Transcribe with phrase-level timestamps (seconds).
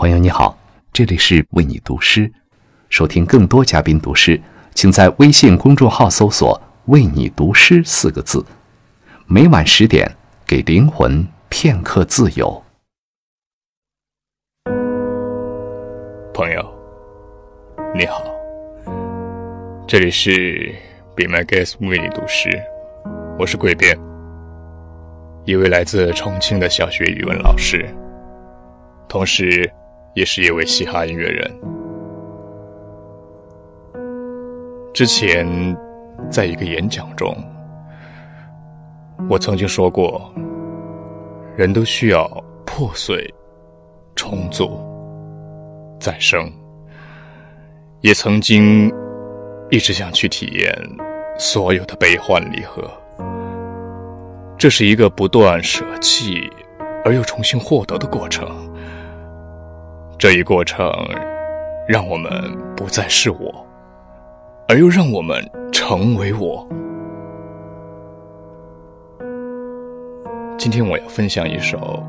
[0.00, 0.56] 朋友你好，
[0.94, 2.32] 这里是为你读诗。
[2.88, 4.40] 收听更多嘉宾读诗，
[4.74, 8.42] 请在微信公众号搜索“为你读诗”四个字。
[9.26, 10.10] 每晚十点，
[10.46, 12.64] 给灵魂片刻自由。
[16.32, 16.74] 朋友，
[17.94, 18.24] 你好，
[19.86, 20.74] 这里是
[21.14, 22.48] Be My Guest 为你读诗，
[23.38, 23.94] 我是贵编，
[25.44, 27.86] 一位来自重庆的小学语文老师，
[29.06, 29.70] 同时。
[30.14, 31.60] 也是一位嘻哈音乐人。
[34.92, 35.46] 之前，
[36.30, 37.36] 在一个演讲中，
[39.28, 40.32] 我曾经说过，
[41.56, 42.28] 人都需要
[42.66, 43.32] 破碎、
[44.14, 44.78] 重组、
[46.00, 46.50] 再生。
[48.00, 48.90] 也曾经
[49.70, 50.74] 一直想去体验
[51.38, 52.82] 所有的悲欢离合。
[54.58, 56.50] 这是一个不断舍弃
[57.04, 58.69] 而又重新获得的过程。
[60.20, 60.92] 这一过程，
[61.88, 62.30] 让我们
[62.76, 63.66] 不再是我，
[64.68, 66.68] 而又让我们成为我。
[70.58, 72.04] 今天我要分享一首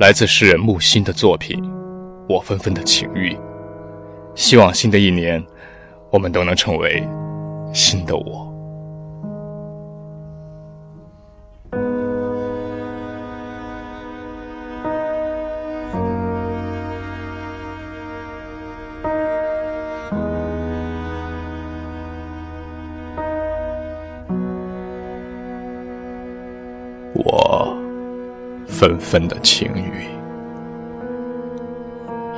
[0.00, 1.62] 来自诗人木心的作品
[2.28, 3.32] 《我纷纷的情欲》，
[4.34, 5.40] 希望新的一年，
[6.10, 7.00] 我们都能成为
[7.72, 8.53] 新的我。
[27.36, 27.76] 我
[28.64, 30.06] 纷纷的情雨，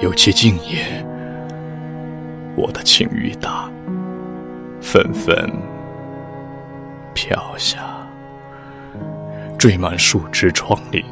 [0.01, 0.87] 有其静夜，
[2.57, 3.71] 我的情欲大，
[4.81, 5.53] 纷纷
[7.13, 7.79] 飘下，
[9.59, 11.05] 缀满树枝、窗棂、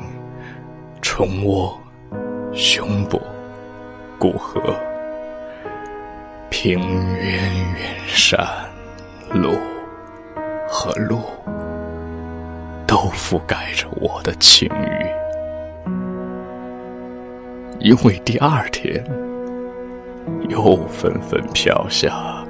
[1.02, 1.78] 虫窝、
[2.54, 3.20] 胸部、
[4.18, 4.62] 骨骼，
[6.48, 6.80] 平
[7.18, 8.40] 原、远山、
[9.34, 9.58] 路
[10.66, 11.20] 和路。
[13.26, 15.06] 覆盖着我的情欲，
[17.80, 19.02] 因为第二天
[20.50, 22.44] 又纷纷飘下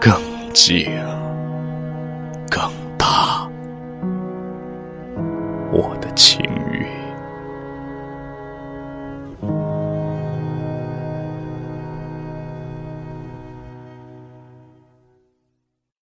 [0.00, 0.14] 更
[0.54, 0.86] 静、
[2.48, 2.70] 更